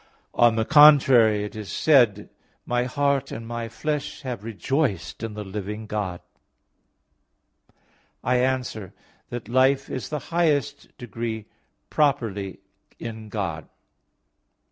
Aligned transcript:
On 0.33 0.55
the 0.55 0.65
contrary, 0.65 1.43
It 1.43 1.55
is 1.55 1.71
said 1.71 2.15
(Ps. 2.15 2.21
83:3): 2.21 2.29
"My 2.65 2.83
heart 2.85 3.31
and 3.31 3.45
my 3.47 3.69
flesh 3.69 4.23
have 4.23 4.43
rejoiced 4.43 5.21
in 5.21 5.35
the 5.35 5.43
living 5.43 5.85
God." 5.85 6.21
I 8.23 8.37
answer 8.37 8.95
that, 9.29 9.47
Life 9.47 9.91
is 9.91 10.07
in 10.11 10.15
the 10.15 10.25
highest 10.33 10.97
degree 10.97 11.45
properly 11.91 12.61
in 12.97 13.29
God. 13.29 13.69